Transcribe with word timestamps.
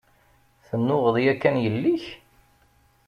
Tennuɣeḍ 0.67 1.15
yakan 1.23 1.55
yelli-k? 1.63 2.03